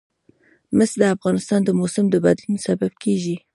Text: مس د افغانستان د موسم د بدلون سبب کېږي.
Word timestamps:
مس 0.77 0.91
د 1.01 1.03
افغانستان 1.15 1.59
د 1.63 1.69
موسم 1.79 2.05
د 2.11 2.15
بدلون 2.25 2.55
سبب 2.67 2.91
کېږي. 3.03 3.35